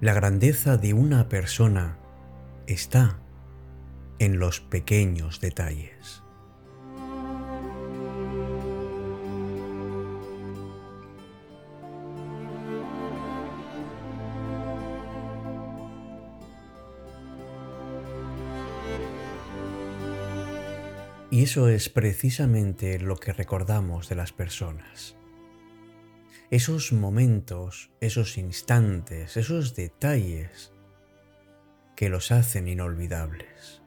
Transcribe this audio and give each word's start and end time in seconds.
La 0.00 0.14
grandeza 0.14 0.78
de 0.78 0.94
una 0.94 1.28
persona 1.28 1.98
está 2.66 3.18
en 4.18 4.38
los 4.38 4.60
pequeños 4.60 5.42
detalles. 5.42 6.22
Y 21.30 21.42
eso 21.42 21.68
es 21.68 21.90
precisamente 21.90 22.98
lo 22.98 23.16
que 23.16 23.34
recordamos 23.34 24.08
de 24.08 24.14
las 24.14 24.32
personas. 24.32 25.19
Esos 26.50 26.92
momentos, 26.92 27.92
esos 28.00 28.36
instantes, 28.36 29.36
esos 29.36 29.76
detalles 29.76 30.72
que 31.94 32.08
los 32.08 32.32
hacen 32.32 32.66
inolvidables, 32.66 33.82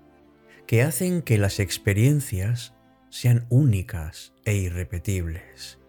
que 0.65 0.81
hacen 0.81 1.23
que 1.23 1.37
las 1.37 1.59
experiencias 1.59 2.73
sean 3.09 3.45
únicas 3.49 4.33
e 4.45 4.55
irrepetibles. 4.55 5.79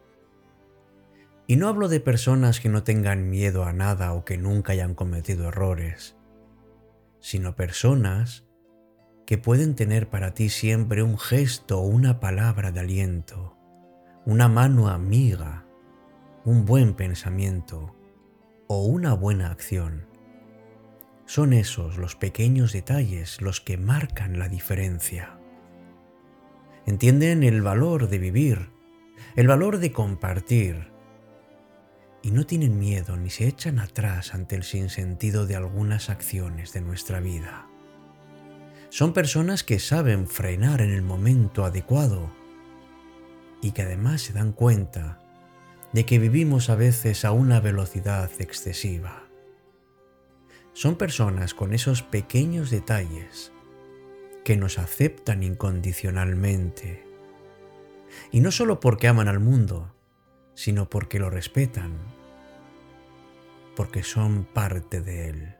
Y 1.46 1.54
no 1.56 1.68
hablo 1.68 1.88
de 1.88 2.00
personas 2.00 2.58
que 2.58 2.68
no 2.68 2.82
tengan 2.82 3.30
miedo 3.30 3.64
a 3.64 3.72
nada 3.72 4.12
o 4.12 4.24
que 4.24 4.36
nunca 4.36 4.72
hayan 4.72 4.96
cometido 4.96 5.48
errores, 5.48 6.16
sino 7.20 7.54
personas 7.54 8.46
que 9.26 9.38
pueden 9.38 9.76
tener 9.76 10.08
para 10.08 10.34
ti 10.34 10.48
siempre 10.48 11.04
un 11.04 11.18
gesto 11.18 11.78
o 11.78 11.86
una 11.86 12.18
palabra 12.18 12.72
de 12.72 12.80
aliento, 12.80 13.56
una 14.26 14.48
mano 14.48 14.88
amiga, 14.88 15.63
un 16.44 16.66
buen 16.66 16.92
pensamiento 16.92 17.96
o 18.66 18.84
una 18.84 19.14
buena 19.14 19.50
acción. 19.50 20.06
Son 21.24 21.54
esos 21.54 21.96
los 21.96 22.16
pequeños 22.16 22.74
detalles 22.74 23.40
los 23.40 23.62
que 23.62 23.78
marcan 23.78 24.38
la 24.38 24.50
diferencia. 24.50 25.38
Entienden 26.84 27.44
el 27.44 27.62
valor 27.62 28.08
de 28.08 28.18
vivir, 28.18 28.68
el 29.36 29.48
valor 29.48 29.78
de 29.78 29.90
compartir, 29.90 30.92
y 32.20 32.30
no 32.30 32.44
tienen 32.44 32.78
miedo 32.78 33.16
ni 33.16 33.30
se 33.30 33.46
echan 33.46 33.78
atrás 33.78 34.34
ante 34.34 34.54
el 34.54 34.64
sinsentido 34.64 35.46
de 35.46 35.56
algunas 35.56 36.10
acciones 36.10 36.74
de 36.74 36.82
nuestra 36.82 37.20
vida. 37.20 37.68
Son 38.90 39.14
personas 39.14 39.64
que 39.64 39.78
saben 39.78 40.28
frenar 40.28 40.82
en 40.82 40.90
el 40.90 41.02
momento 41.02 41.64
adecuado 41.64 42.30
y 43.62 43.72
que 43.72 43.82
además 43.82 44.20
se 44.20 44.34
dan 44.34 44.52
cuenta 44.52 45.23
de 45.94 46.04
que 46.04 46.18
vivimos 46.18 46.70
a 46.70 46.74
veces 46.74 47.24
a 47.24 47.30
una 47.30 47.60
velocidad 47.60 48.28
excesiva. 48.40 49.28
Son 50.72 50.96
personas 50.96 51.54
con 51.54 51.72
esos 51.72 52.02
pequeños 52.02 52.70
detalles 52.70 53.52
que 54.44 54.56
nos 54.56 54.80
aceptan 54.80 55.44
incondicionalmente. 55.44 57.06
Y 58.32 58.40
no 58.40 58.50
solo 58.50 58.80
porque 58.80 59.06
aman 59.06 59.28
al 59.28 59.38
mundo, 59.38 59.94
sino 60.54 60.90
porque 60.90 61.20
lo 61.20 61.30
respetan, 61.30 61.92
porque 63.76 64.02
son 64.02 64.44
parte 64.44 65.00
de 65.00 65.28
él. 65.28 65.53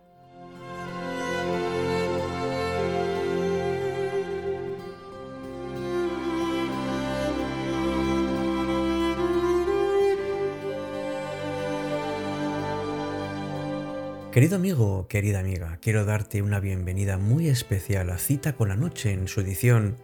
Querido 14.34 14.56
amigo, 14.56 15.06
querida 15.06 15.38
amiga, 15.38 15.78
quiero 15.80 16.04
darte 16.04 16.42
una 16.42 16.58
bienvenida 16.58 17.18
muy 17.18 17.46
especial 17.46 18.10
a 18.10 18.18
Cita 18.18 18.56
con 18.56 18.68
la 18.68 18.74
Noche 18.74 19.12
en 19.12 19.28
su 19.28 19.42
edición 19.42 19.96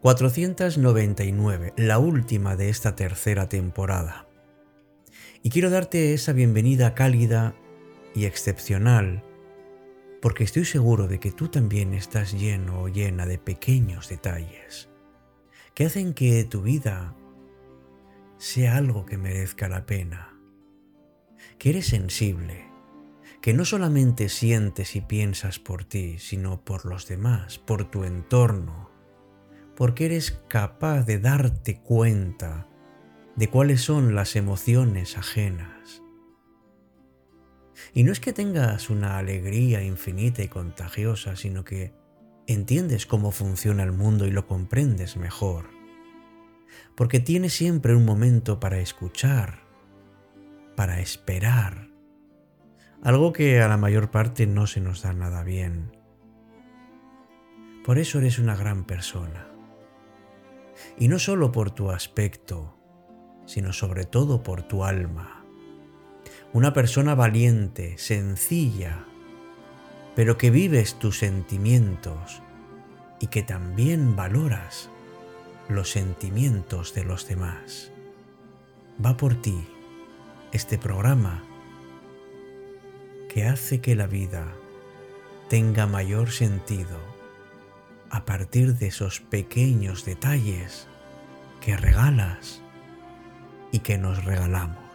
499, 0.00 1.74
la 1.76 2.00
última 2.00 2.56
de 2.56 2.68
esta 2.68 2.96
tercera 2.96 3.48
temporada. 3.48 4.26
Y 5.44 5.50
quiero 5.50 5.70
darte 5.70 6.14
esa 6.14 6.32
bienvenida 6.32 6.96
cálida 6.96 7.54
y 8.12 8.24
excepcional, 8.24 9.22
porque 10.20 10.42
estoy 10.42 10.64
seguro 10.64 11.06
de 11.06 11.20
que 11.20 11.30
tú 11.30 11.46
también 11.46 11.94
estás 11.94 12.32
lleno 12.32 12.80
o 12.80 12.88
llena 12.88 13.24
de 13.24 13.38
pequeños 13.38 14.08
detalles, 14.08 14.88
que 15.74 15.84
hacen 15.84 16.12
que 16.12 16.42
tu 16.42 16.62
vida 16.62 17.14
sea 18.36 18.78
algo 18.78 19.06
que 19.06 19.16
merezca 19.16 19.68
la 19.68 19.86
pena, 19.86 20.36
que 21.56 21.70
eres 21.70 21.86
sensible, 21.86 22.69
que 23.40 23.54
no 23.54 23.64
solamente 23.64 24.28
sientes 24.28 24.96
y 24.96 25.00
piensas 25.00 25.58
por 25.58 25.84
ti, 25.84 26.18
sino 26.18 26.62
por 26.62 26.84
los 26.84 27.06
demás, 27.08 27.58
por 27.58 27.90
tu 27.90 28.04
entorno, 28.04 28.90
porque 29.76 30.06
eres 30.06 30.32
capaz 30.48 31.04
de 31.04 31.18
darte 31.18 31.80
cuenta 31.80 32.66
de 33.36 33.48
cuáles 33.48 33.80
son 33.80 34.14
las 34.14 34.36
emociones 34.36 35.16
ajenas. 35.16 36.02
Y 37.94 38.04
no 38.04 38.12
es 38.12 38.20
que 38.20 38.34
tengas 38.34 38.90
una 38.90 39.16
alegría 39.16 39.82
infinita 39.82 40.42
y 40.42 40.48
contagiosa, 40.48 41.36
sino 41.36 41.64
que 41.64 41.94
entiendes 42.46 43.06
cómo 43.06 43.30
funciona 43.30 43.82
el 43.82 43.92
mundo 43.92 44.26
y 44.26 44.30
lo 44.30 44.46
comprendes 44.46 45.16
mejor. 45.16 45.70
Porque 46.94 47.20
tienes 47.20 47.54
siempre 47.54 47.94
un 47.94 48.04
momento 48.04 48.60
para 48.60 48.80
escuchar, 48.80 49.60
para 50.76 51.00
esperar, 51.00 51.89
algo 53.02 53.32
que 53.32 53.62
a 53.62 53.68
la 53.68 53.76
mayor 53.76 54.10
parte 54.10 54.46
no 54.46 54.66
se 54.66 54.80
nos 54.80 55.02
da 55.02 55.12
nada 55.12 55.42
bien. 55.42 55.96
Por 57.84 57.98
eso 57.98 58.18
eres 58.18 58.38
una 58.38 58.56
gran 58.56 58.84
persona. 58.84 59.48
Y 60.98 61.08
no 61.08 61.18
solo 61.18 61.50
por 61.50 61.70
tu 61.70 61.90
aspecto, 61.90 62.76
sino 63.46 63.72
sobre 63.72 64.04
todo 64.04 64.42
por 64.42 64.62
tu 64.62 64.84
alma. 64.84 65.44
Una 66.52 66.72
persona 66.72 67.14
valiente, 67.14 67.96
sencilla, 67.96 69.06
pero 70.14 70.36
que 70.36 70.50
vives 70.50 70.98
tus 70.98 71.18
sentimientos 71.18 72.42
y 73.18 73.28
que 73.28 73.42
también 73.42 74.14
valoras 74.14 74.90
los 75.68 75.90
sentimientos 75.90 76.94
de 76.94 77.04
los 77.04 77.26
demás. 77.26 77.92
Va 79.04 79.16
por 79.16 79.40
ti 79.40 79.66
este 80.52 80.76
programa 80.76 81.49
que 83.32 83.46
hace 83.46 83.80
que 83.80 83.94
la 83.94 84.08
vida 84.08 84.44
tenga 85.48 85.86
mayor 85.86 86.32
sentido 86.32 86.98
a 88.10 88.24
partir 88.24 88.74
de 88.74 88.88
esos 88.88 89.20
pequeños 89.20 90.04
detalles 90.04 90.88
que 91.60 91.76
regalas 91.76 92.60
y 93.70 93.78
que 93.78 93.98
nos 93.98 94.24
regalamos. 94.24 94.89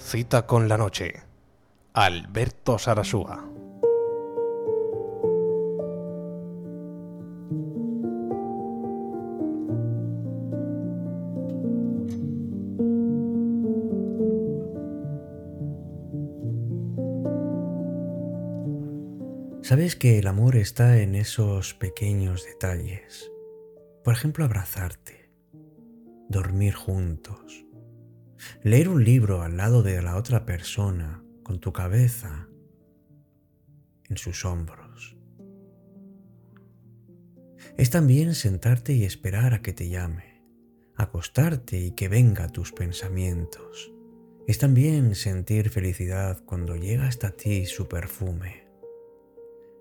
Cita 0.00 0.46
con 0.46 0.68
la 0.68 0.78
noche. 0.78 1.12
Alberto 1.92 2.78
Sarasúa. 2.78 3.44
Sabes 19.62 19.96
que 19.96 20.18
el 20.18 20.26
amor 20.28 20.56
está 20.56 21.02
en 21.02 21.14
esos 21.16 21.74
pequeños 21.74 22.46
detalles. 22.46 23.30
Por 24.02 24.14
ejemplo, 24.14 24.46
abrazarte, 24.46 25.28
dormir 26.30 26.72
juntos, 26.72 27.66
Leer 28.62 28.88
un 28.88 29.04
libro 29.04 29.42
al 29.42 29.56
lado 29.56 29.82
de 29.82 30.00
la 30.02 30.16
otra 30.16 30.44
persona, 30.44 31.22
con 31.42 31.60
tu 31.60 31.72
cabeza, 31.72 32.48
en 34.08 34.16
sus 34.16 34.44
hombros. 34.44 35.16
Es 37.76 37.90
también 37.90 38.34
sentarte 38.34 38.92
y 38.92 39.04
esperar 39.04 39.54
a 39.54 39.62
que 39.62 39.72
te 39.72 39.88
llame, 39.88 40.42
acostarte 40.96 41.78
y 41.78 41.92
que 41.92 42.08
venga 42.08 42.48
tus 42.48 42.72
pensamientos. 42.72 43.92
Es 44.46 44.58
también 44.58 45.14
sentir 45.14 45.70
felicidad 45.70 46.42
cuando 46.44 46.76
llega 46.76 47.06
hasta 47.06 47.32
ti 47.32 47.66
su 47.66 47.86
perfume. 47.86 48.66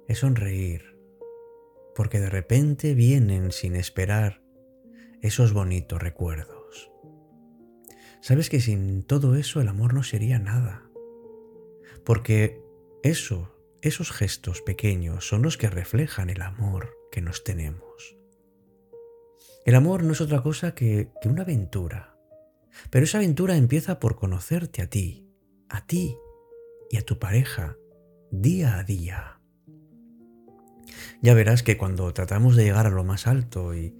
Es 0.07 0.19
sonreír, 0.19 0.97
porque 1.95 2.19
de 2.19 2.29
repente 2.29 2.93
vienen 2.93 3.51
sin 3.51 3.75
esperar 3.75 4.41
esos 5.21 5.53
bonitos 5.53 6.01
recuerdos. 6.01 6.56
Sabes 8.21 8.49
que 8.49 8.59
sin 8.59 9.03
todo 9.03 9.35
eso 9.35 9.61
el 9.61 9.67
amor 9.67 9.93
no 9.93 10.03
sería 10.03 10.39
nada, 10.39 10.89
porque 12.03 12.61
eso, 13.03 13.55
esos 13.81 14.11
gestos 14.11 14.61
pequeños 14.61 15.27
son 15.27 15.41
los 15.41 15.57
que 15.57 15.69
reflejan 15.69 16.29
el 16.29 16.41
amor 16.41 16.97
que 17.11 17.21
nos 17.21 17.43
tenemos. 17.43 18.17
El 19.65 19.75
amor 19.75 20.03
no 20.03 20.13
es 20.13 20.21
otra 20.21 20.41
cosa 20.41 20.73
que, 20.73 21.11
que 21.21 21.29
una 21.29 21.43
aventura, 21.43 22.17
pero 22.89 23.05
esa 23.05 23.19
aventura 23.19 23.55
empieza 23.55 23.99
por 23.99 24.15
conocerte 24.15 24.81
a 24.81 24.89
ti, 24.89 25.27
a 25.69 25.85
ti 25.85 26.17
y 26.89 26.97
a 26.97 27.05
tu 27.05 27.19
pareja 27.19 27.77
día 28.31 28.77
a 28.77 28.83
día. 28.83 29.41
Ya 31.21 31.33
verás 31.33 31.63
que 31.63 31.77
cuando 31.77 32.13
tratamos 32.13 32.55
de 32.55 32.63
llegar 32.63 32.87
a 32.87 32.91
lo 32.91 33.03
más 33.03 33.27
alto 33.27 33.75
y, 33.75 33.95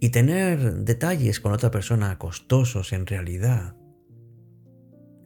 y 0.00 0.10
tener 0.10 0.84
detalles 0.84 1.40
con 1.40 1.52
otra 1.52 1.70
persona 1.70 2.18
costosos 2.18 2.92
en 2.92 3.06
realidad, 3.06 3.76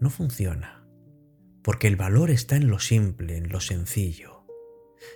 no 0.01 0.11
funciona. 0.11 0.87
Porque 1.63 1.89
el 1.89 1.97
valor 1.97 2.31
está 2.31 2.57
en 2.57 2.69
lo 2.69 2.79
simple, 2.79 3.37
en 3.37 3.51
lo 3.51 3.61
sencillo, 3.61 4.47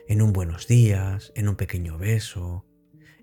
en 0.09 0.21
un 0.21 0.33
buenos 0.33 0.67
días, 0.67 1.33
en 1.35 1.49
un 1.49 1.57
pequeño 1.57 1.97
beso, 1.97 2.67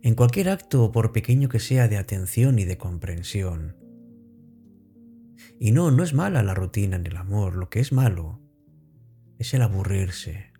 en 0.02 0.16
cualquier 0.16 0.50
acto, 0.50 0.92
por 0.92 1.12
pequeño 1.12 1.48
que 1.48 1.60
sea, 1.60 1.88
de 1.88 1.98
atención 1.98 2.58
y 2.58 2.66
de 2.66 2.78
comprensión. 2.78 3.78
Y 5.60 5.72
no, 5.72 5.92
no 5.92 6.04
es 6.04 6.14
mala 6.14 6.42
la 6.42 6.56
rutina 6.56 6.96
en 6.96 7.06
el 7.06 7.18
amor, 7.18 7.56
lo 7.56 7.70
que 7.70 7.80
es 7.80 7.92
malo 7.92 8.42
es 9.38 9.54
el 9.56 9.64
aburrirse 9.64 10.54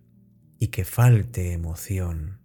y 0.58 0.68
que 0.68 0.84
falte 0.84 1.52
emoción. 1.52 2.41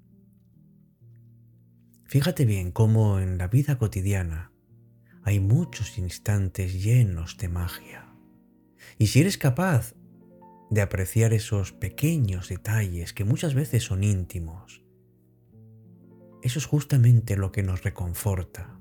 Fíjate 2.07 2.45
bien 2.45 2.71
cómo 2.71 3.19
en 3.19 3.37
la 3.37 3.49
vida 3.49 3.77
cotidiana 3.77 4.53
hay 5.23 5.41
muchos 5.41 5.97
instantes 5.97 6.81
llenos 6.81 7.35
de 7.35 7.49
magia. 7.49 8.15
Y 8.97 9.07
si 9.07 9.19
eres 9.19 9.37
capaz 9.37 9.93
de 10.69 10.81
apreciar 10.81 11.33
esos 11.33 11.73
pequeños 11.73 12.47
detalles 12.47 13.11
que 13.11 13.25
muchas 13.25 13.55
veces 13.55 13.83
son 13.83 14.05
íntimos, 14.05 14.83
eso 16.43 16.59
es 16.59 16.65
justamente 16.65 17.35
lo 17.35 17.51
que 17.51 17.61
nos 17.61 17.83
reconforta. 17.83 18.79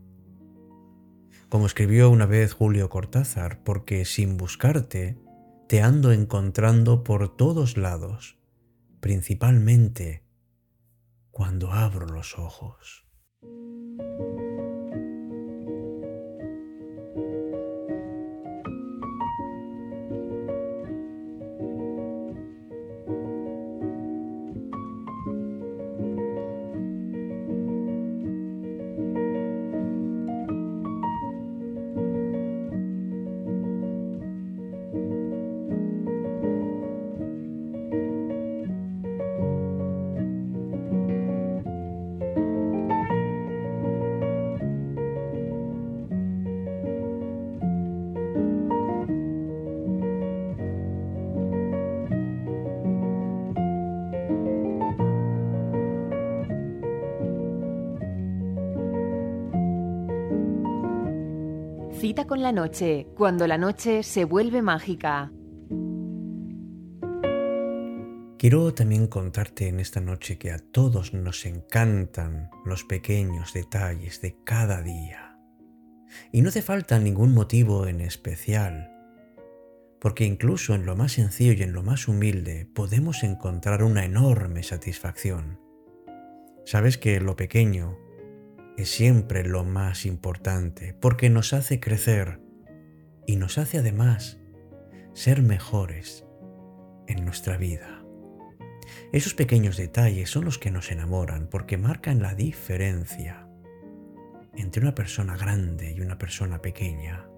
Como 1.48 1.66
escribió 1.66 2.10
una 2.10 2.26
vez 2.26 2.52
Julio 2.52 2.88
Cortázar, 2.90 3.64
porque 3.64 4.04
sin 4.04 4.36
buscarte 4.36 5.18
te 5.68 5.82
ando 5.82 6.12
encontrando 6.12 7.02
por 7.02 7.36
todos 7.36 7.76
lados, 7.76 8.38
principalmente 9.00 10.22
cuando 11.32 11.72
abro 11.72 12.06
los 12.06 12.38
ojos. 12.38 13.05
Con 62.24 62.42
la 62.42 62.50
noche, 62.50 63.06
cuando 63.14 63.46
la 63.46 63.56
noche 63.56 64.02
se 64.02 64.24
vuelve 64.24 64.60
mágica. 64.60 65.30
Quiero 68.36 68.74
también 68.74 69.06
contarte 69.06 69.68
en 69.68 69.78
esta 69.78 70.00
noche 70.00 70.36
que 70.36 70.50
a 70.50 70.58
todos 70.58 71.14
nos 71.14 71.46
encantan 71.46 72.50
los 72.64 72.82
pequeños 72.82 73.52
detalles 73.52 74.22
de 74.22 74.34
cada 74.42 74.82
día. 74.82 75.38
Y 76.32 76.42
no 76.42 76.48
hace 76.48 76.62
falta 76.62 76.98
ningún 76.98 77.32
motivo 77.32 77.86
en 77.86 78.00
especial, 78.00 78.90
porque 80.00 80.24
incluso 80.24 80.74
en 80.74 80.84
lo 80.84 80.96
más 80.96 81.12
sencillo 81.12 81.52
y 81.52 81.62
en 81.62 81.74
lo 81.74 81.84
más 81.84 82.08
humilde 82.08 82.68
podemos 82.74 83.22
encontrar 83.22 83.84
una 83.84 84.04
enorme 84.04 84.64
satisfacción. 84.64 85.60
Sabes 86.64 86.98
que 86.98 87.20
lo 87.20 87.36
pequeño 87.36 88.05
es 88.76 88.90
siempre 88.90 89.44
lo 89.44 89.64
más 89.64 90.04
importante 90.06 90.94
porque 90.94 91.30
nos 91.30 91.52
hace 91.52 91.80
crecer 91.80 92.40
y 93.26 93.36
nos 93.36 93.58
hace 93.58 93.78
además 93.78 94.38
ser 95.14 95.42
mejores 95.42 96.26
en 97.06 97.24
nuestra 97.24 97.56
vida. 97.56 98.02
Esos 99.12 99.34
pequeños 99.34 99.76
detalles 99.76 100.30
son 100.30 100.44
los 100.44 100.58
que 100.58 100.70
nos 100.70 100.90
enamoran 100.90 101.48
porque 101.48 101.78
marcan 101.78 102.20
la 102.20 102.34
diferencia 102.34 103.48
entre 104.54 104.82
una 104.82 104.94
persona 104.94 105.36
grande 105.36 105.92
y 105.92 106.00
una 106.00 106.18
persona 106.18 106.60
pequeña. 106.60 107.28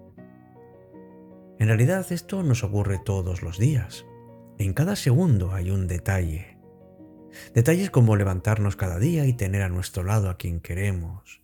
En 1.57 1.67
realidad 1.67 2.05
esto 2.11 2.43
nos 2.43 2.63
ocurre 2.63 2.99
todos 3.03 3.41
los 3.41 3.57
días. 3.57 4.05
En 4.57 4.73
cada 4.73 4.95
segundo 4.95 5.53
hay 5.53 5.71
un 5.71 5.87
detalle 5.87 6.58
Detalles 7.53 7.89
como 7.89 8.15
levantarnos 8.15 8.75
cada 8.75 8.99
día 8.99 9.25
y 9.25 9.33
tener 9.33 9.61
a 9.61 9.69
nuestro 9.69 10.03
lado 10.03 10.29
a 10.29 10.37
quien 10.37 10.59
queremos. 10.59 11.41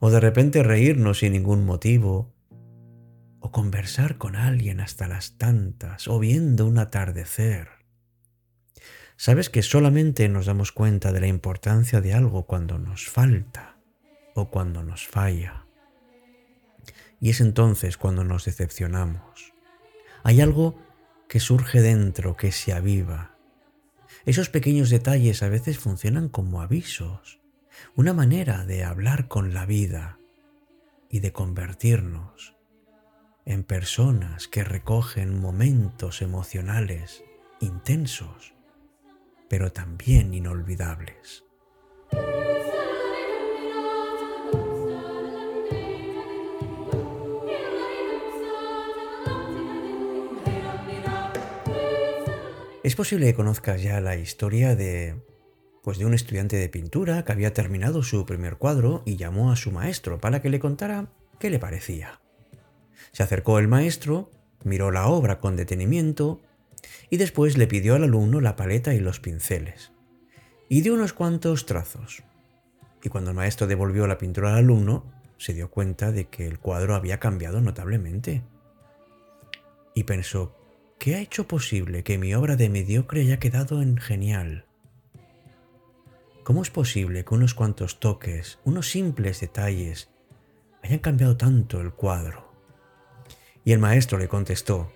O 0.00 0.10
de 0.10 0.20
repente 0.20 0.62
reírnos 0.62 1.18
sin 1.18 1.32
ningún 1.32 1.64
motivo. 1.64 2.32
O 3.40 3.52
conversar 3.52 4.16
con 4.18 4.36
alguien 4.36 4.80
hasta 4.80 5.06
las 5.06 5.36
tantas. 5.36 6.08
O 6.08 6.18
viendo 6.18 6.66
un 6.66 6.78
atardecer. 6.78 7.68
Sabes 9.16 9.48
que 9.48 9.62
solamente 9.62 10.28
nos 10.28 10.46
damos 10.46 10.72
cuenta 10.72 11.12
de 11.12 11.20
la 11.20 11.28
importancia 11.28 12.00
de 12.00 12.14
algo 12.14 12.46
cuando 12.46 12.78
nos 12.78 13.08
falta 13.08 13.76
o 14.34 14.50
cuando 14.50 14.82
nos 14.82 15.06
falla. 15.06 15.66
Y 17.20 17.30
es 17.30 17.40
entonces 17.40 17.96
cuando 17.96 18.24
nos 18.24 18.44
decepcionamos. 18.44 19.54
Hay 20.24 20.40
algo 20.40 20.78
que 21.28 21.38
surge 21.40 21.80
dentro, 21.80 22.36
que 22.36 22.50
se 22.50 22.72
aviva, 22.72 23.33
esos 24.26 24.48
pequeños 24.48 24.90
detalles 24.90 25.42
a 25.42 25.48
veces 25.48 25.78
funcionan 25.78 26.28
como 26.28 26.62
avisos, 26.62 27.40
una 27.94 28.12
manera 28.12 28.64
de 28.64 28.84
hablar 28.84 29.28
con 29.28 29.52
la 29.52 29.66
vida 29.66 30.18
y 31.10 31.20
de 31.20 31.32
convertirnos 31.32 32.56
en 33.44 33.62
personas 33.62 34.48
que 34.48 34.64
recogen 34.64 35.38
momentos 35.38 36.22
emocionales 36.22 37.22
intensos, 37.60 38.54
pero 39.48 39.72
también 39.72 40.32
inolvidables. 40.32 41.44
Es 52.84 52.96
posible 52.96 53.24
que 53.24 53.34
conozcas 53.34 53.82
ya 53.82 53.98
la 54.02 54.14
historia 54.14 54.76
de 54.76 55.16
pues 55.82 55.96
de 55.96 56.04
un 56.04 56.12
estudiante 56.12 56.56
de 56.56 56.68
pintura 56.68 57.24
que 57.24 57.32
había 57.32 57.54
terminado 57.54 58.02
su 58.02 58.26
primer 58.26 58.56
cuadro 58.56 59.02
y 59.06 59.16
llamó 59.16 59.50
a 59.50 59.56
su 59.56 59.72
maestro 59.72 60.20
para 60.20 60.42
que 60.42 60.50
le 60.50 60.60
contara 60.60 61.10
qué 61.40 61.48
le 61.48 61.58
parecía. 61.58 62.20
Se 63.12 63.22
acercó 63.22 63.58
el 63.58 63.68
maestro, 63.68 64.30
miró 64.64 64.90
la 64.90 65.06
obra 65.06 65.40
con 65.40 65.56
detenimiento 65.56 66.42
y 67.08 67.16
después 67.16 67.56
le 67.56 67.66
pidió 67.66 67.94
al 67.94 68.04
alumno 68.04 68.42
la 68.42 68.54
paleta 68.54 68.92
y 68.92 69.00
los 69.00 69.18
pinceles. 69.18 69.92
Y 70.68 70.82
dio 70.82 70.92
unos 70.92 71.14
cuantos 71.14 71.64
trazos. 71.64 72.22
Y 73.02 73.08
cuando 73.08 73.30
el 73.30 73.36
maestro 73.36 73.66
devolvió 73.66 74.06
la 74.06 74.18
pintura 74.18 74.50
al 74.50 74.56
alumno, 74.56 75.10
se 75.38 75.54
dio 75.54 75.70
cuenta 75.70 76.12
de 76.12 76.26
que 76.26 76.46
el 76.46 76.58
cuadro 76.58 76.94
había 76.94 77.18
cambiado 77.18 77.62
notablemente. 77.62 78.42
Y 79.94 80.04
pensó, 80.04 80.54
¿qué 80.98 81.16
ha 81.16 81.20
hecho 81.20 81.46
posible 81.46 82.02
que 82.02 82.18
mi 82.18 82.34
obra 82.34 82.56
de 82.56 82.68
mediocre 82.68 83.22
haya 83.22 83.38
quedado 83.38 83.82
en 83.82 83.96
genial? 83.96 84.66
¿Cómo 86.44 86.62
es 86.62 86.70
posible 86.70 87.24
que 87.24 87.34
unos 87.34 87.54
cuantos 87.54 88.00
toques, 88.00 88.58
unos 88.64 88.90
simples 88.90 89.40
detalles, 89.40 90.10
hayan 90.82 90.98
cambiado 90.98 91.36
tanto 91.36 91.80
el 91.80 91.92
cuadro? 91.92 92.52
Y 93.64 93.72
el 93.72 93.78
maestro 93.78 94.18
le 94.18 94.28
contestó, 94.28 94.92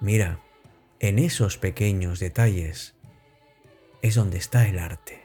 mira, 0.00 0.40
en 0.98 1.18
esos 1.18 1.56
pequeños 1.56 2.18
detalles 2.18 2.94
es 4.02 4.16
donde 4.16 4.38
está 4.38 4.68
el 4.68 4.78
arte. 4.78 5.21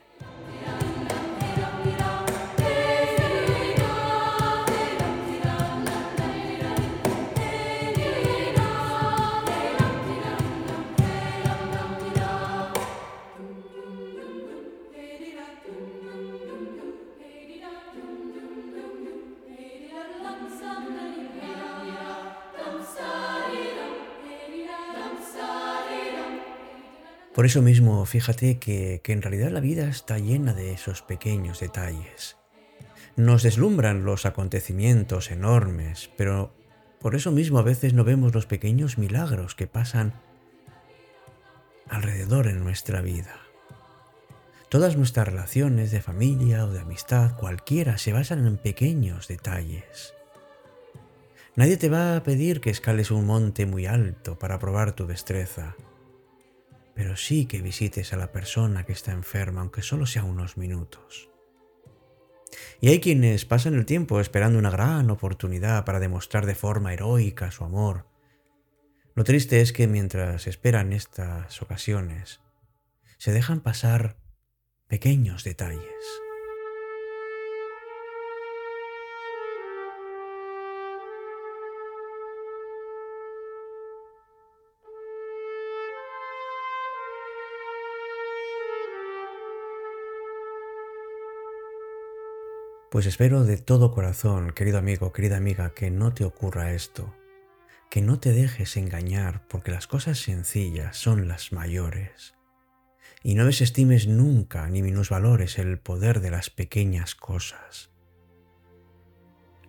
Por 27.37 27.45
eso 27.45 27.61
mismo, 27.61 28.03
fíjate 28.07 28.57
que, 28.57 28.99
en 29.05 29.21
realidad 29.21 29.51
la 29.51 29.59
vida 29.59 29.87
está 29.87 30.17
llena 30.17 30.55
de 30.55 30.73
esos 30.73 31.03
pequeños 31.03 31.59
detalles. 31.59 32.35
Nos 33.15 33.43
deslumbran 33.43 34.05
los 34.05 34.25
acontecimientos 34.25 35.29
enormes, 35.29 36.09
pero 36.17 36.51
por 36.99 37.13
eso 37.13 37.31
mismo 37.31 37.59
a 37.59 37.61
veces 37.61 37.93
no 37.93 38.03
vemos 38.03 38.33
los 38.33 38.47
pequeños 38.47 38.97
milagros 38.97 39.53
que 39.53 39.67
pasan 39.67 40.13
alrededor 41.87 42.47
en 42.47 42.63
nuestra 42.63 43.01
vida. 43.01 43.35
Todas 44.67 44.97
nuestras 44.97 45.27
relaciones 45.27 45.91
de 45.91 46.01
familia 46.01 46.65
o 46.65 46.71
de 46.71 46.79
amistad, 46.79 47.37
cualquiera, 47.37 47.99
se 47.99 48.13
basan 48.13 48.47
en 48.47 48.57
pequeños 48.57 49.27
detalles. 49.27 50.15
Nadie 51.55 51.77
te 51.77 51.89
va 51.89 52.15
a 52.15 52.23
pedir 52.23 52.61
que 52.61 52.71
escales 52.71 53.11
un 53.11 53.27
monte 53.27 53.67
muy 53.67 53.85
alto 53.85 54.39
para 54.39 54.57
probar 54.57 54.93
tu 54.93 55.05
destreza 55.05 55.75
pero 56.97 57.15
sí 57.15 57.45
que 57.45 57.61
visites 57.61 58.11
a 58.11 58.17
la 58.17 58.31
persona 58.31 58.83
que 58.83 58.91
está 58.91 59.11
enferma, 59.11 59.61
aunque 59.61 59.83
solo 59.83 60.07
sea 60.07 60.23
unos 60.23 60.57
minutos. 60.57 61.29
Y 62.81 62.89
hay 62.89 62.99
quienes 62.99 63.45
pasan 63.45 63.75
el 63.75 63.85
tiempo 63.85 64.19
esperando 64.19 64.57
una 64.57 64.71
gran 64.71 65.11
oportunidad 65.11 65.85
para 65.85 65.99
demostrar 65.99 66.47
de 66.47 66.55
forma 66.55 66.93
heroica 66.93 67.51
su 67.51 67.63
amor. 67.63 68.07
Lo 69.13 69.23
triste 69.23 69.61
es 69.61 69.73
que 69.73 69.85
mientras 69.85 70.47
esperan 70.47 70.91
estas 70.91 71.61
ocasiones, 71.61 72.41
se 73.19 73.31
dejan 73.31 73.61
pasar 73.61 74.17
pequeños 74.87 75.43
detalles. 75.43 75.83
Pues 92.89 93.05
espero 93.05 93.43
de 93.43 93.57
todo 93.57 93.91
corazón, 93.91 94.51
querido 94.51 94.77
amigo, 94.77 95.11
querida 95.11 95.35
amiga, 95.35 95.73
que 95.73 95.91
no 95.91 96.13
te 96.13 96.23
ocurra 96.23 96.71
esto, 96.71 97.13
que 97.89 98.01
no 98.01 98.21
te 98.21 98.31
dejes 98.31 98.77
engañar 98.77 99.45
porque 99.49 99.71
las 99.71 99.87
cosas 99.87 100.19
sencillas 100.19 100.95
son 100.95 101.27
las 101.27 101.51
mayores. 101.51 102.35
Y 103.23 103.35
no 103.35 103.45
desestimes 103.45 104.07
nunca 104.07 104.69
ni 104.69 104.81
minusvalores 104.81 105.59
el 105.59 105.79
poder 105.79 106.21
de 106.21 106.31
las 106.31 106.49
pequeñas 106.49 107.13
cosas. 107.13 107.91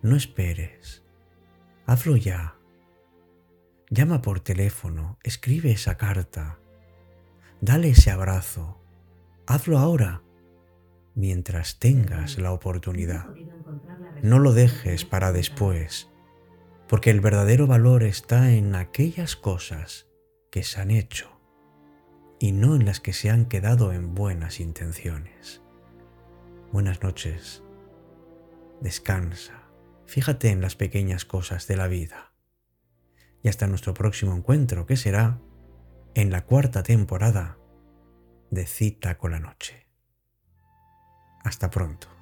No 0.01 0.15
esperes, 0.15 1.03
hazlo 1.85 2.15
ya. 2.15 2.55
Llama 3.89 4.21
por 4.21 4.39
teléfono, 4.39 5.19
escribe 5.23 5.71
esa 5.71 5.97
carta, 5.97 6.57
dale 7.59 7.89
ese 7.89 8.11
abrazo, 8.11 8.81
hazlo 9.45 9.77
ahora 9.77 10.21
mientras 11.15 11.79
tengas 11.79 12.37
la 12.37 12.51
oportunidad. 12.51 13.27
No 14.21 14.39
lo 14.39 14.53
dejes 14.53 15.05
para 15.05 15.31
después, 15.31 16.09
porque 16.87 17.09
el 17.09 17.21
verdadero 17.21 17.67
valor 17.67 18.03
está 18.03 18.51
en 18.51 18.75
aquellas 18.75 19.35
cosas 19.35 20.07
que 20.51 20.63
se 20.63 20.81
han 20.81 20.91
hecho 20.91 21.39
y 22.39 22.53
no 22.53 22.75
en 22.75 22.85
las 22.85 22.99
que 22.99 23.13
se 23.13 23.29
han 23.29 23.45
quedado 23.45 23.91
en 23.91 24.15
buenas 24.15 24.59
intenciones. 24.59 25.61
Buenas 26.71 27.03
noches. 27.03 27.63
Descansa. 28.81 29.63
Fíjate 30.05 30.49
en 30.49 30.61
las 30.61 30.75
pequeñas 30.75 31.25
cosas 31.25 31.67
de 31.67 31.77
la 31.77 31.87
vida. 31.87 32.33
Y 33.43 33.49
hasta 33.49 33.67
nuestro 33.67 33.93
próximo 33.93 34.35
encuentro, 34.35 34.85
que 34.85 34.97
será 34.97 35.39
en 36.15 36.31
la 36.31 36.45
cuarta 36.45 36.83
temporada 36.83 37.57
de 38.49 38.65
Cita 38.65 39.17
con 39.17 39.31
la 39.31 39.39
Noche. 39.39 39.88
Hasta 41.43 41.69
pronto. 41.69 42.18